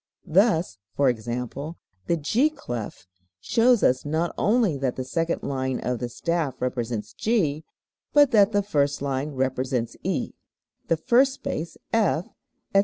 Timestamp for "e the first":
10.01-11.33